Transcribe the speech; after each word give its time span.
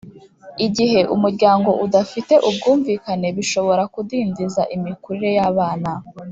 Igihe 0.65 0.99
umuryango 1.15 1.69
udafite 1.85 2.33
ubwumvikane 2.49 3.27
bishobora 3.37 3.83
kudindiza 3.93 4.61
imikurire 4.75 5.29
yabana 5.39 5.91